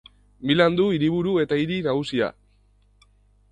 Milan 0.51 0.77
du 0.79 0.87
hiriburu 0.95 1.35
eta 1.45 1.61
hiri 1.63 1.79
nagusia. 1.91 2.33